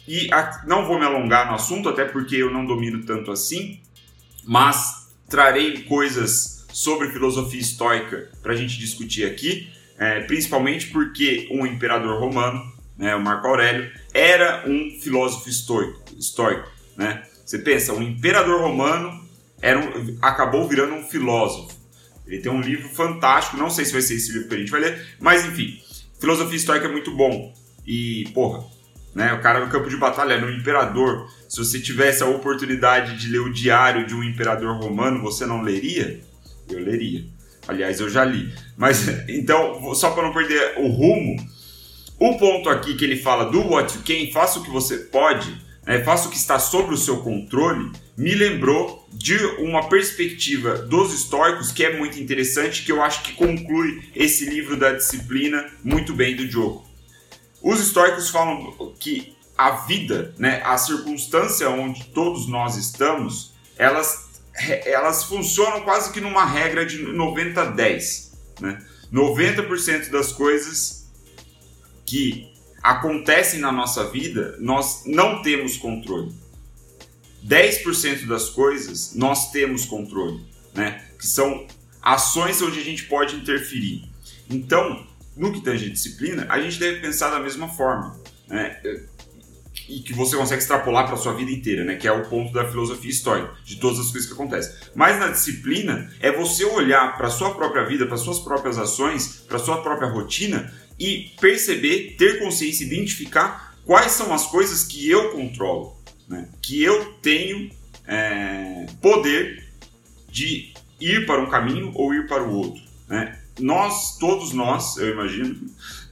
E 0.09 0.33
a, 0.33 0.62
não 0.66 0.87
vou 0.87 0.99
me 0.99 1.04
alongar 1.04 1.49
no 1.49 1.54
assunto, 1.54 1.88
até 1.88 2.04
porque 2.04 2.37
eu 2.37 2.50
não 2.50 2.64
domino 2.64 3.04
tanto 3.04 3.31
assim, 3.31 3.81
mas 4.45 5.09
trarei 5.28 5.83
coisas 5.83 6.62
sobre 6.73 7.11
filosofia 7.11 7.61
estoica 7.61 8.31
para 8.43 8.52
a 8.52 8.57
gente 8.57 8.79
discutir 8.79 9.25
aqui, 9.25 9.71
é, 9.99 10.21
principalmente 10.21 10.88
porque 10.88 11.49
um 11.50 11.67
imperador 11.67 12.19
romano, 12.19 12.61
né, 12.97 13.14
o 13.14 13.21
Marco 13.21 13.47
Aurélio, 13.47 13.91
era 14.12 14.64
um 14.67 14.99
filósofo 15.00 15.49
estoico. 15.49 16.02
estoico 16.19 16.69
né? 16.97 17.23
Você 17.45 17.59
pensa, 17.59 17.93
um 17.93 18.02
imperador 18.02 18.61
romano 18.61 19.23
era 19.61 19.79
um, 19.79 20.19
acabou 20.21 20.67
virando 20.69 20.95
um 20.95 21.05
filósofo. 21.05 21.76
Ele 22.26 22.38
tem 22.38 22.50
um 22.50 22.61
livro 22.61 22.88
fantástico, 22.88 23.57
não 23.57 23.69
sei 23.69 23.85
se 23.85 23.93
vai 23.93 24.02
ser 24.02 24.14
esse 24.14 24.33
livro 24.33 24.49
que 24.49 24.55
a 24.55 24.59
gente 24.59 24.71
vai 24.71 24.81
ler, 24.81 25.07
mas 25.21 25.45
enfim, 25.45 25.81
filosofia 26.19 26.57
estoica 26.57 26.87
é 26.87 26.91
muito 26.91 27.14
bom. 27.14 27.52
E, 27.87 28.29
porra, 28.33 28.64
né, 29.14 29.33
o 29.33 29.41
cara 29.41 29.64
no 29.64 29.71
campo 29.71 29.88
de 29.88 29.97
batalha 29.97 30.41
no 30.41 30.50
imperador. 30.50 31.29
Se 31.49 31.59
você 31.59 31.81
tivesse 31.81 32.23
a 32.23 32.26
oportunidade 32.26 33.19
de 33.19 33.29
ler 33.29 33.41
o 33.41 33.52
diário 33.52 34.07
de 34.07 34.14
um 34.14 34.23
imperador 34.23 34.75
romano, 34.81 35.21
você 35.21 35.45
não 35.45 35.61
leria? 35.61 36.21
Eu 36.73 36.85
leria. 36.85 37.25
Aliás, 37.69 38.00
eu 38.00 38.09
já 38.09 38.25
li. 38.25 38.52
Mas 38.76 39.07
então, 39.29 39.95
só 39.95 40.11
para 40.11 40.25
não 40.25 40.33
perder 40.33 40.79
o 40.79 40.88
rumo, 40.88 41.37
o 42.19 42.38
ponto 42.38 42.69
aqui 42.69 42.95
que 42.95 43.05
ele 43.05 43.17
fala 43.17 43.47
do 43.50 43.61
what 43.61 43.95
you 43.95 44.02
can, 44.05 44.33
faça 44.33 44.59
o 44.59 44.62
que 44.62 44.71
você 44.71 44.97
pode, 44.99 45.61
né, 45.87 46.02
faça 46.05 46.29
o 46.29 46.31
que 46.31 46.37
está 46.37 46.59
sob 46.59 46.93
o 46.95 46.97
seu 46.97 47.19
controle, 47.19 47.91
me 48.17 48.35
lembrou 48.35 49.09
de 49.12 49.37
uma 49.59 49.88
perspectiva 49.88 50.76
dos 50.79 51.12
estoicos 51.12 51.73
que 51.73 51.85
é 51.85 51.97
muito 51.97 52.21
interessante, 52.21 52.85
que 52.85 52.93
eu 52.93 53.02
acho 53.02 53.23
que 53.23 53.33
conclui 53.33 54.02
esse 54.14 54.45
livro 54.45 54.76
da 54.76 54.93
disciplina 54.93 55.67
muito 55.83 56.12
bem 56.12 56.37
do 56.37 56.47
Diogo. 56.47 56.85
Os 57.62 57.81
estoicos 57.81 58.29
falam 58.29 58.95
que 58.99 59.37
a 59.57 59.87
vida, 59.87 60.35
né, 60.38 60.61
a 60.64 60.76
circunstância 60.76 61.69
onde 61.71 62.05
todos 62.07 62.49
nós 62.49 62.76
estamos, 62.76 63.52
elas, 63.76 64.32
elas 64.85 65.25
funcionam 65.25 65.83
quase 65.83 66.13
que 66.13 66.21
numa 66.21 66.45
regra 66.45 66.85
de 66.85 66.99
90-10. 67.05 68.33
Né? 68.61 68.79
90% 69.13 70.11
das 70.11 70.33
coisas 70.33 71.11
que 72.05 72.53
acontecem 72.83 73.61
na 73.61 73.71
nossa 73.71 74.11
vida, 74.11 74.57
nós 74.61 75.05
não 75.07 75.43
temos 75.43 75.77
controle. 75.77 76.33
10% 77.47 78.27
das 78.27 78.51
coisas 78.51 79.15
nós 79.15 79.51
temos 79.51 79.85
controle, 79.85 80.45
né? 80.75 81.05
que 81.19 81.27
são 81.27 81.67
ações 82.01 82.61
onde 82.63 82.79
a 82.79 82.85
gente 82.85 83.05
pode 83.05 83.37
interferir. 83.37 84.09
Então, 84.49 85.07
no 85.37 85.53
que 85.53 85.61
tange 85.61 85.91
disciplina, 85.91 86.47
a 86.49 86.61
gente 86.61 86.79
deve 86.79 87.01
pensar 87.01 87.31
da 87.31 87.41
mesma 87.41 87.69
forma. 87.69 88.21
Né? 88.49 88.81
E 89.89 90.01
que 90.01 90.12
você 90.12 90.37
consegue 90.37 90.61
extrapolar 90.61 91.07
para 91.07 91.17
sua 91.17 91.35
vida 91.35 91.51
inteira, 91.51 91.85
né? 91.85 91.97
que 91.97 92.07
é 92.07 92.12
o 92.12 92.29
ponto 92.29 92.53
da 92.53 92.69
filosofia 92.69 93.11
histórica, 93.11 93.53
de 93.65 93.77
todas 93.77 93.99
as 93.99 94.11
coisas 94.11 94.29
que 94.29 94.35
acontecem. 94.35 94.75
Mas 94.95 95.19
na 95.19 95.29
disciplina, 95.29 96.12
é 96.21 96.31
você 96.33 96.65
olhar 96.65 97.17
para 97.17 97.31
sua 97.31 97.55
própria 97.55 97.85
vida, 97.85 98.07
para 98.07 98.17
suas 98.17 98.39
próprias 98.39 98.79
ações, 98.79 99.45
para 99.49 99.59
sua 99.59 99.83
própria 99.83 100.09
rotina 100.09 100.73
e 100.99 101.33
perceber, 101.41 102.17
ter 102.17 102.39
consciência, 102.39 102.85
identificar 102.85 103.75
quais 103.85 104.12
são 104.12 104.33
as 104.33 104.47
coisas 104.47 104.85
que 104.85 105.09
eu 105.09 105.31
controlo, 105.31 105.97
né? 106.29 106.49
que 106.61 106.83
eu 106.83 107.15
tenho 107.23 107.71
é, 108.07 108.87
poder 109.01 109.69
de 110.31 110.73
ir 111.01 111.27
para 111.27 111.43
um 111.43 111.51
caminho 111.51 111.93
ou 111.95 112.15
ir 112.15 112.27
para 112.27 112.43
o 112.43 112.55
outro. 112.55 112.83
Né? 113.09 113.39
nós, 113.61 114.17
todos 114.19 114.53
nós, 114.53 114.97
eu 114.97 115.12
imagino, 115.12 115.57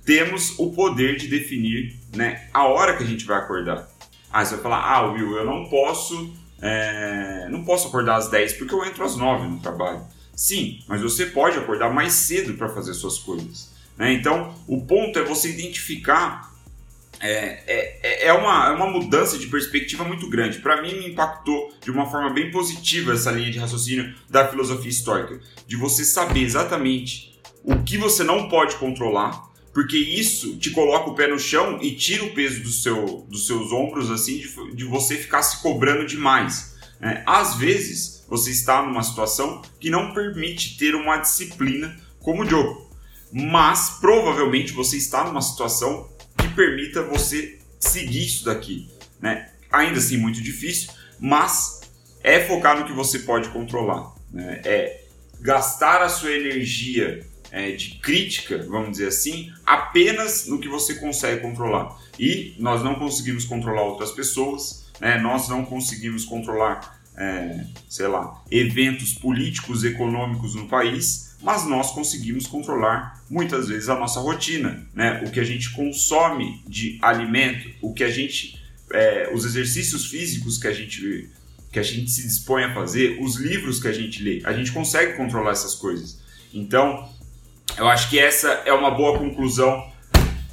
temos 0.05 0.59
o 0.59 0.71
poder 0.71 1.17
de 1.17 1.29
definir 1.29 1.97
né, 2.15 2.49
a 2.53 2.67
hora 2.67 2.97
que 2.97 3.03
a 3.03 3.07
gente 3.07 3.25
vai 3.25 3.39
acordar. 3.39 3.89
Ah, 4.33 4.45
você 4.45 4.55
vai 4.55 4.63
falar, 4.63 4.85
ah, 4.85 5.11
Will, 5.11 5.37
eu 5.37 5.45
não 5.45 5.67
posso, 5.69 6.33
é, 6.61 7.49
não 7.51 7.65
posso 7.65 7.89
acordar 7.89 8.17
às 8.17 8.29
10 8.29 8.55
porque 8.55 8.75
eu 8.75 8.85
entro 8.85 9.05
às 9.05 9.17
9 9.17 9.49
no 9.49 9.59
trabalho. 9.59 10.03
Sim, 10.35 10.81
mas 10.89 11.03
você 11.03 11.27
pode 11.27 11.59
acordar 11.59 11.93
mais 11.93 12.13
cedo 12.13 12.55
para 12.55 12.69
fazer 12.69 12.95
suas 12.95 13.19
coisas. 13.19 13.71
Né? 13.97 14.15
Então, 14.15 14.55
o 14.67 14.81
ponto 14.87 15.19
é 15.19 15.23
você 15.23 15.51
identificar. 15.51 16.49
É, 17.23 17.63
é, 17.67 18.27
é, 18.29 18.33
uma, 18.33 18.69
é 18.69 18.71
uma 18.71 18.87
mudança 18.87 19.37
de 19.37 19.49
perspectiva 19.49 20.05
muito 20.05 20.31
grande. 20.31 20.61
Para 20.61 20.81
mim, 20.81 20.95
me 20.95 21.09
impactou 21.09 21.71
de 21.83 21.91
uma 21.91 22.11
forma 22.11 22.31
bem 22.31 22.51
positiva 22.51 23.13
essa 23.13 23.31
linha 23.31 23.51
de 23.51 23.59
raciocínio 23.59 24.15
da 24.31 24.49
filosofia 24.49 24.89
histórica, 24.89 25.39
de 25.67 25.77
você 25.77 26.03
saber 26.03 26.41
exatamente 26.41 27.39
o 27.63 27.83
que 27.83 27.99
você 27.99 28.25
não 28.25 28.49
pode 28.49 28.77
controlar, 28.77 29.50
porque 29.73 29.97
isso 29.97 30.57
te 30.57 30.71
coloca 30.71 31.11
o 31.11 31.15
pé 31.15 31.29
no 31.29 31.39
chão 31.39 31.79
e 31.81 31.95
tira 31.95 32.25
o 32.25 32.35
peso 32.35 32.63
do 32.63 32.71
seu, 32.71 33.27
dos 33.29 33.47
seus 33.47 33.73
ombros, 33.73 34.11
assim, 34.11 34.39
de, 34.39 34.75
de 34.75 34.85
você 34.85 35.17
ficar 35.17 35.43
se 35.43 35.63
cobrando 35.63 36.07
demais. 36.07 36.77
Né? 36.99 37.23
Às 37.27 37.57
vezes, 37.57 38.25
você 38.29 38.51
está 38.51 38.83
numa 38.83 39.03
situação 39.03 39.63
que 39.79 39.91
não 39.91 40.13
permite 40.13 40.77
ter 40.77 40.95
uma 40.95 41.19
disciplina 41.19 41.97
como 42.19 42.43
o 42.43 42.47
jogo, 42.49 42.91
mas 43.33 43.99
provavelmente 44.01 44.73
você 44.73 44.97
está 44.97 45.25
numa 45.25 45.41
situação 45.41 46.11
que 46.37 46.49
permita 46.49 47.03
você 47.03 47.59
seguir 47.79 48.27
isso 48.27 48.45
daqui. 48.45 48.89
Né? 49.21 49.51
Ainda 49.71 49.99
assim, 49.99 50.17
muito 50.17 50.43
difícil, 50.43 50.91
mas 51.19 51.81
é 52.23 52.41
focar 52.41 52.79
no 52.79 52.87
que 52.87 52.93
você 52.93 53.21
pode 53.21 53.49
controlar. 53.51 54.13
Né? 54.33 54.61
É 54.65 55.05
gastar 55.41 56.03
a 56.03 56.09
sua 56.09 56.33
energia 56.33 57.27
é, 57.51 57.73
de 57.73 57.97
crítica, 57.97 58.65
vamos 58.69 58.93
dizer 58.93 59.09
assim, 59.09 59.53
apenas 59.67 60.47
no 60.47 60.59
que 60.59 60.69
você 60.69 60.95
consegue 60.95 61.43
controlar. 61.43 61.97
E 62.19 62.55
nós 62.59 62.83
não 62.83 62.95
conseguimos 62.95 63.45
controlar 63.45 63.83
outras 63.83 64.13
pessoas, 64.13 64.91
né? 65.01 65.19
nós 65.19 65.49
não 65.49 65.65
conseguimos 65.65 66.25
controlar, 66.25 67.01
é, 67.17 67.65
sei 67.89 68.07
lá, 68.07 68.43
eventos 68.51 69.15
políticos, 69.15 69.85
econômicos 69.85 70.55
no 70.55 70.69
país, 70.69 71.37
mas 71.43 71.67
nós 71.67 71.91
conseguimos 71.91 72.47
controlar 72.47 73.23
muitas 73.29 73.69
vezes 73.69 73.89
a 73.89 73.99
nossa 73.99 74.21
rotina, 74.21 74.87
né? 74.95 75.23
o 75.27 75.31
que 75.31 75.41
a 75.41 75.45
gente 75.45 75.71
consome 75.71 76.63
de 76.67 76.99
alimento, 77.03 77.69
o 77.81 77.93
que 77.93 78.05
a 78.05 78.11
gente, 78.11 78.63
é, 78.93 79.31
os 79.35 79.45
exercícios 79.45 80.07
físicos 80.07 80.59
que 80.59 80.69
a 80.69 80.73
gente 80.73 81.31
que 81.73 81.79
a 81.79 81.85
gente 81.85 82.11
se 82.11 82.23
dispõe 82.23 82.65
a 82.65 82.75
fazer, 82.75 83.19
os 83.23 83.37
livros 83.37 83.81
que 83.81 83.87
a 83.87 83.93
gente 83.93 84.25
lê, 84.25 84.43
a 84.45 84.53
gente 84.53 84.73
consegue 84.73 85.17
controlar 85.17 85.53
essas 85.53 85.77
coisas. 85.77 86.21
Então, 86.53 87.09
eu 87.79 87.89
acho 87.89 88.11
que 88.11 88.19
essa 88.19 88.49
é 88.65 88.73
uma 88.73 88.91
boa 88.91 89.19
conclusão 89.19 89.91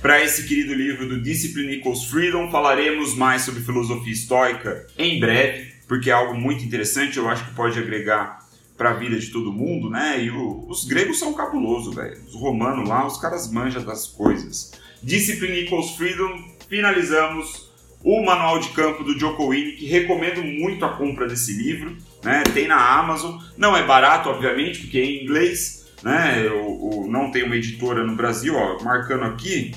para 0.01 0.23
esse 0.23 0.47
querido 0.47 0.73
livro 0.73 1.07
do 1.07 1.21
Discipline 1.21 1.75
Equals 1.75 2.05
Freedom. 2.05 2.49
Falaremos 2.49 3.15
mais 3.15 3.41
sobre 3.41 3.61
filosofia 3.61 4.13
estoica 4.13 4.87
em 4.97 5.19
breve, 5.19 5.73
porque 5.87 6.09
é 6.09 6.13
algo 6.13 6.35
muito 6.35 6.63
interessante, 6.63 7.17
eu 7.17 7.27
acho 7.29 7.45
que 7.45 7.55
pode 7.55 7.77
agregar 7.77 8.45
para 8.77 8.91
a 8.91 8.93
vida 8.93 9.17
de 9.17 9.27
todo 9.27 9.51
mundo, 9.51 9.89
né? 9.89 10.23
E 10.23 10.29
o, 10.29 10.65
os 10.69 10.85
gregos 10.85 11.17
são 11.17 11.33
cabulosos, 11.33 11.95
velho. 11.95 12.17
Os 12.27 12.35
romanos 12.35 12.87
lá, 12.87 13.05
os 13.07 13.19
caras 13.19 13.51
manjam 13.51 13.83
das 13.83 14.07
coisas. 14.07 14.71
Discipline 15.01 15.61
Equals 15.61 15.95
Freedom, 15.95 16.55
finalizamos 16.69 17.71
o 18.03 18.23
manual 18.23 18.59
de 18.59 18.69
campo 18.69 19.03
do 19.03 19.17
Joko 19.19 19.49
Winnick, 19.49 19.85
recomendo 19.85 20.43
muito 20.43 20.85
a 20.85 20.89
compra 20.89 21.27
desse 21.27 21.53
livro, 21.53 21.97
né? 22.23 22.43
Tem 22.53 22.67
na 22.67 22.99
Amazon, 22.99 23.37
não 23.57 23.75
é 23.75 23.83
barato, 23.83 24.29
obviamente, 24.29 24.81
porque 24.81 24.99
é 24.99 25.03
em 25.03 25.23
inglês, 25.23 25.86
né? 26.03 26.47
O, 26.49 27.05
o, 27.05 27.11
não 27.11 27.31
tem 27.31 27.43
uma 27.43 27.55
editora 27.55 28.03
no 28.03 28.15
Brasil, 28.15 28.55
ó, 28.55 28.81
marcando 28.83 29.23
aqui. 29.23 29.75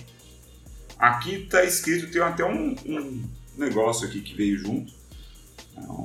Aqui 0.98 1.46
tá 1.50 1.64
escrito, 1.64 2.10
tem 2.10 2.20
até 2.20 2.44
um, 2.44 2.74
um 2.86 3.22
negócio 3.56 4.06
aqui 4.06 4.20
que 4.20 4.34
veio 4.34 4.58
junto. 4.58 4.92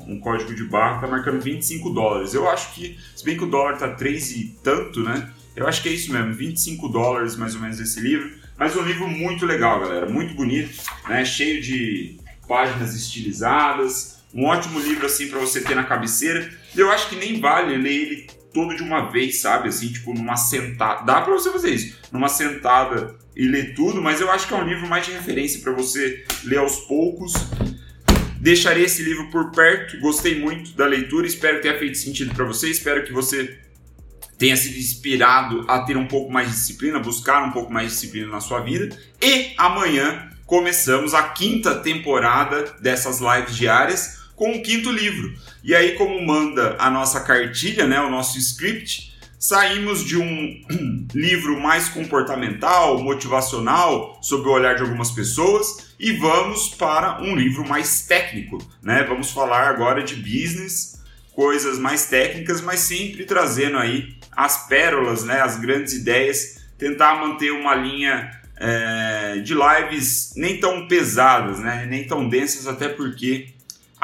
Um 0.07 0.19
código 0.19 0.55
de 0.55 0.63
barra 0.63 1.01
tá 1.01 1.07
marcando 1.07 1.41
25 1.41 1.89
dólares. 1.89 2.34
Eu 2.34 2.50
acho 2.50 2.74
que, 2.74 2.98
se 3.15 3.25
bem 3.25 3.38
que 3.38 3.43
o 3.43 3.50
dólar 3.50 3.77
tá 3.77 3.89
3 3.89 4.31
e 4.31 4.57
tanto, 4.63 5.01
né? 5.01 5.31
Eu 5.55 5.67
acho 5.67 5.81
que 5.81 5.89
é 5.89 5.91
isso 5.91 6.12
mesmo, 6.12 6.34
25 6.34 6.88
dólares 6.89 7.36
mais 7.36 7.55
ou 7.55 7.62
menos 7.62 7.79
esse 7.79 8.00
livro. 8.00 8.31
Mas 8.57 8.75
um 8.75 8.81
livro 8.81 9.07
muito 9.07 9.45
legal, 9.45 9.81
galera, 9.81 10.10
muito 10.10 10.34
bonito, 10.34 10.81
né? 11.10 11.25
Cheio 11.25 11.62
de 11.62 12.17
páginas 12.48 12.95
estilizadas, 12.95 14.24
um 14.34 14.45
ótimo 14.45 14.79
livro 14.79 15.05
assim 15.05 15.27
para 15.27 15.39
você 15.39 15.62
ter 15.62 15.75
na 15.75 15.84
cabeceira. 15.84 16.50
Eu 16.75 16.91
acho 16.91 17.10
que 17.10 17.15
nem 17.15 17.39
vale 17.39 17.75
ler 17.77 17.91
ele 17.91 18.27
todo 18.56 18.74
de 18.74 18.82
uma 18.82 19.12
vez, 19.12 19.42
sabe? 19.42 19.68
Assim, 19.68 19.90
tipo, 19.90 20.14
numa 20.14 20.38
sentada. 20.38 21.04
Dá 21.04 21.22
pra 21.22 21.34
você 21.34 21.52
fazer 21.52 21.72
isso. 21.72 21.98
Numa 22.10 22.30
sentada 22.30 23.14
e 23.36 23.46
ler 23.46 23.76
tudo, 23.76 24.02
mas 24.02 24.22
eu 24.22 24.32
acho 24.32 24.48
que 24.48 24.54
é 24.54 24.58
um 24.58 24.66
livro 24.66 24.88
mais 24.88 25.06
de 25.06 25.12
referência 25.12 25.60
para 25.60 25.74
você 25.74 26.24
ler 26.46 26.60
aos 26.60 26.78
poucos. 26.88 27.34
Deixarei 28.40 28.86
esse 28.86 29.04
livro 29.04 29.30
por 29.30 29.52
perto, 29.52 30.00
gostei 30.00 30.40
muito 30.40 30.72
da 30.72 30.86
leitura, 30.86 31.28
espero 31.28 31.58
que 31.58 31.64
tenha 31.64 31.78
feito 31.78 31.98
sentido 31.98 32.34
para 32.34 32.46
você, 32.46 32.70
espero 32.70 33.04
que 33.04 33.12
você 33.12 33.60
tenha 34.38 34.56
sido 34.56 34.78
inspirado 34.78 35.66
a 35.68 35.80
ter 35.80 35.98
um 35.98 36.08
pouco 36.08 36.32
mais 36.32 36.48
de 36.48 36.54
disciplina, 36.54 37.00
buscar 37.00 37.44
um 37.44 37.52
pouco 37.52 37.74
mais 37.74 37.88
de 37.88 37.94
disciplina 37.96 38.28
na 38.28 38.40
sua 38.40 38.62
vida. 38.62 38.98
E 39.22 39.54
amanhã 39.58 40.30
começamos 40.46 41.14
a 41.14 41.24
quinta 41.24 41.76
temporada 41.76 42.74
dessas 42.80 43.20
lives 43.20 43.58
diárias 43.58 44.25
com 44.36 44.51
o 44.51 44.62
quinto 44.62 44.92
livro. 44.92 45.34
E 45.63 45.74
aí, 45.74 45.94
como 45.94 46.22
manda 46.25 46.75
a 46.80 46.89
nossa 46.89 47.22
cartilha, 47.22 47.88
né, 47.88 48.00
o 48.01 48.10
nosso 48.10 48.38
script, 48.38 49.15
saímos 49.39 50.04
de 50.04 50.18
um 50.18 50.62
livro 51.13 51.60
mais 51.60 51.89
comportamental, 51.89 53.01
motivacional, 53.01 54.18
sob 54.22 54.48
o 54.48 54.51
olhar 54.51 54.75
de 54.75 54.82
algumas 54.82 55.12
pessoas, 55.12 55.94
e 56.00 56.12
vamos 56.13 56.70
para 56.70 57.22
um 57.22 57.36
livro 57.36 57.68
mais 57.68 58.06
técnico. 58.06 58.58
Né? 58.82 59.04
Vamos 59.04 59.32
falar 59.32 59.70
agora 59.70 60.04
de 60.04 60.15
business, 60.15 61.00
coisas 61.34 61.77
mais 61.77 62.08
técnicas, 62.08 62.62
mas 62.62 62.80
sempre 62.82 63.25
trazendo 63.25 63.77
aí 63.77 64.15
as 64.32 64.68
pérolas, 64.68 65.24
né, 65.24 65.42
as 65.42 65.58
grandes 65.58 65.94
ideias, 65.94 66.65
tentar 66.77 67.15
manter 67.15 67.51
uma 67.51 67.75
linha 67.75 68.32
é, 68.58 69.39
de 69.39 69.54
lives 69.54 70.34
nem 70.36 70.60
tão 70.60 70.88
pesadas, 70.88 71.60
né, 71.60 71.86
nem 71.89 72.06
tão 72.06 72.27
densas, 72.27 72.68
até 72.68 72.89
porque 72.89 73.55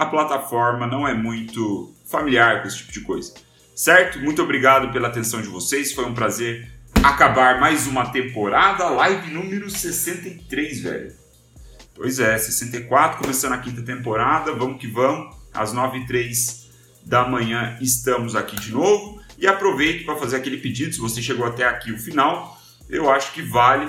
a 0.02 0.06
plataforma 0.08 0.88
não 0.88 1.08
é 1.08 1.14
muito 1.14 1.94
familiar 2.10 2.64
com 2.64 2.68
esse 2.68 2.78
tipo 2.78 2.92
de 2.92 3.02
coisa. 3.02 3.36
Certo? 3.76 4.18
Muito 4.18 4.42
obrigado 4.42 4.92
pela 4.92 5.08
atenção 5.08 5.44
de 5.44 5.48
vocês. 5.48 5.94
Foi 5.94 6.06
um 6.06 6.14
prazer 6.16 6.72
acabar 7.04 7.60
mais 7.60 7.86
uma 7.86 8.10
temporada, 8.10 8.90
live 8.90 9.30
número 9.32 9.70
63, 9.70 10.82
velho. 10.82 11.14
Pois 11.94 12.20
é, 12.20 12.36
64, 12.36 13.20
começando 13.20 13.54
a 13.54 13.60
quinta 13.60 13.84
temporada. 13.84 14.52
Vamos 14.54 14.82
que 14.82 14.88
vamos. 14.88 15.36
Às 15.54 15.72
9 15.72 16.00
e 16.00 16.08
3 16.08 16.72
da 17.06 17.28
manhã 17.28 17.78
estamos 17.80 18.36
aqui 18.36 18.56
de 18.56 18.72
novo. 18.72 19.22
E 19.38 19.46
aproveito 19.46 20.04
para 20.04 20.16
fazer 20.16 20.38
aquele 20.38 20.58
pedido. 20.58 20.96
Se 20.96 21.00
você 21.00 21.22
chegou 21.22 21.46
até 21.46 21.64
aqui 21.64 21.92
o 21.92 22.00
final, 22.00 22.60
eu 22.90 23.08
acho 23.12 23.34
que 23.34 23.44
vale 23.44 23.88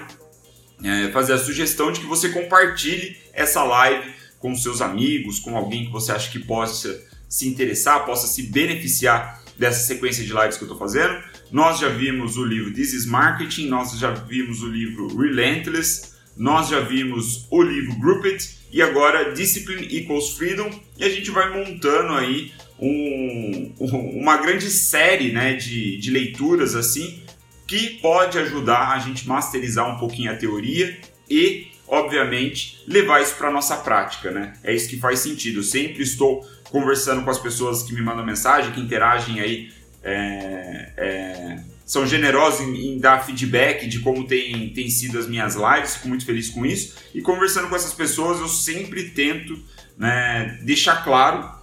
é, 0.85 1.11
fazer 1.11 1.33
a 1.33 1.39
sugestão 1.39 1.91
de 1.91 2.01
que 2.01 2.07
você 2.07 2.29
compartilhe 2.29 3.17
essa 3.33 3.65
live 3.65 4.22
com 4.43 4.55
seus 4.57 4.83
amigos, 4.83 5.39
com 5.39 5.57
alguém 5.57 5.87
que 5.87 5.93
você 5.93 6.11
acha 6.11 6.31
que 6.31 6.41
possa 6.41 7.01
se 7.29 7.49
interessar, 7.49 8.05
possa 8.05 8.27
se 8.27 8.43
beneficiar 8.43 9.41
dessa 9.57 9.87
sequência 9.87 10.25
de 10.25 10.33
lives 10.33 10.57
que 10.57 10.65
eu 10.65 10.67
estou 10.67 10.77
fazendo. 10.77 11.17
Nós 11.51 11.79
já 11.79 11.89
vimos 11.89 12.37
o 12.37 12.45
livro 12.45 12.75
This 12.75 12.93
is 12.93 13.07
Marketing, 13.07 13.69
nós 13.69 13.97
já 13.97 14.11
vimos 14.11 14.61
o 14.63 14.67
livro 14.67 15.17
Relentless, 15.17 16.15
nós 16.37 16.69
já 16.69 16.81
vimos 16.81 17.47
o 17.51 17.63
livro 17.63 17.95
Group 18.01 18.25
It 18.25 18.59
e 18.73 18.83
agora 18.83 19.33
Discipline 19.33 19.87
Equals 19.97 20.31
Freedom 20.31 20.71
e 20.99 21.05
a 21.05 21.09
gente 21.09 21.31
vai 21.31 21.51
montando 21.57 22.15
aí 22.15 22.53
um, 22.81 23.73
uma 23.79 24.39
grande 24.39 24.69
série 24.71 25.31
né, 25.31 25.55
de, 25.55 25.99
de 25.99 26.11
leituras 26.11 26.75
assim 26.75 27.23
que 27.67 28.01
pode 28.01 28.39
ajudar 28.39 28.93
a 28.93 28.99
gente 28.99 29.29
masterizar 29.29 29.95
um 29.95 29.99
pouquinho 29.99 30.33
a 30.33 30.37
teoria 30.37 30.99
e 31.31 31.72
obviamente, 31.93 32.83
levar 32.89 33.21
isso 33.21 33.35
para 33.35 33.51
nossa 33.51 33.77
prática, 33.77 34.31
né? 34.31 34.55
É 34.65 34.75
isso 34.75 34.89
que 34.89 34.99
faz 34.99 35.19
sentido. 35.19 35.59
Eu 35.59 35.63
sempre 35.63 36.03
estou 36.03 36.41
conversando 36.71 37.23
com 37.23 37.29
as 37.29 37.39
pessoas 37.39 37.83
que 37.83 37.93
me 37.93 38.01
mandam 38.01 38.25
mensagem, 38.25 38.73
que 38.73 38.81
interagem 38.81 39.41
aí, 39.41 39.71
é, 40.03 40.91
é, 40.97 41.61
são 41.85 42.07
generosos 42.07 42.63
em, 42.63 42.95
em, 42.95 42.99
dar 42.99 43.23
feedback 43.27 43.87
de 43.87 44.01
como 44.01 44.27
tem, 44.27 44.71
tem 44.71 44.89
sido 44.89 45.19
as 45.19 45.29
minhas 45.29 45.55
lives, 45.55 45.97
fico 45.97 46.09
muito 46.09 46.25
feliz 46.25 46.49
com 46.49 46.65
isso. 46.65 46.97
E 47.15 47.21
conversando 47.21 47.69
com 47.69 47.77
essas 47.77 47.93
pessoas, 47.93 48.41
eu 48.41 48.49
sempre 48.49 49.11
tento 49.11 49.63
né, 49.99 50.59
deixar 50.63 51.05
claro 51.05 51.61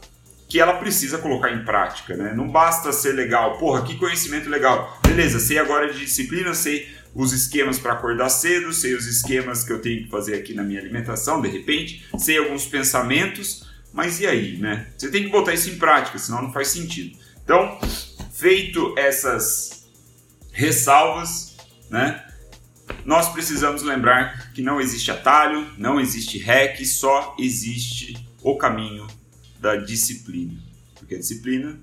que 0.48 0.60
ela 0.60 0.74
precisa 0.74 1.18
colocar 1.18 1.52
em 1.52 1.66
prática, 1.66 2.16
né? 2.16 2.34
Não 2.36 2.48
basta 2.48 2.92
ser 2.92 3.14
legal, 3.14 3.58
porra, 3.58 3.84
que 3.84 3.96
conhecimento 3.96 4.48
legal. 4.48 5.00
Beleza, 5.08 5.40
sei 5.40 5.58
agora 5.58 5.92
de 5.92 6.00
disciplina, 6.00 6.54
sei 6.54 6.88
os 7.14 7.34
esquemas 7.34 7.80
para 7.80 7.94
acordar 7.94 8.30
cedo, 8.30 8.72
sei 8.72 8.94
os 8.94 9.06
esquemas 9.06 9.64
que 9.64 9.72
eu 9.72 9.82
tenho 9.82 10.04
que 10.04 10.10
fazer 10.10 10.36
aqui 10.36 10.54
na 10.54 10.64
minha 10.64 10.80
alimentação, 10.80 11.42
de 11.42 11.48
repente, 11.48 12.06
sei 12.18 12.38
alguns 12.38 12.66
pensamentos, 12.66 13.68
mas 13.92 14.20
e 14.20 14.28
aí, 14.28 14.58
né? 14.58 14.88
Você 14.98 15.10
tem 15.10 15.24
que 15.24 15.30
botar 15.30 15.54
isso 15.54 15.70
em 15.70 15.78
prática, 15.78 16.18
senão 16.18 16.42
não 16.44 16.54
faz 16.54 16.68
sentido. 16.68 17.18
Então, 17.44 17.80
feito 18.32 18.94
essas 18.98 19.90
ressalvas, 20.52 21.58
né? 21.90 22.26
Nós 23.06 23.32
precisamos 23.32 23.82
lembrar 23.82 24.52
que 24.54 24.62
não 24.62 24.80
existe 24.80 25.12
atalho, 25.12 25.68
não 25.78 26.00
existe 26.00 26.38
hack, 26.40 26.84
só 26.86 27.36
existe 27.40 28.28
o 28.42 28.58
caminho 28.58 29.08
da 29.60 29.76
disciplina. 29.76 30.54
Porque 30.98 31.16
a 31.16 31.20
disciplina 31.20 31.80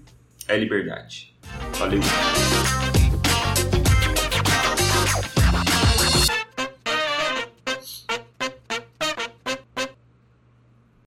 é 0.48 0.56
liberdade. 0.56 1.34
Valeu! 1.78 2.00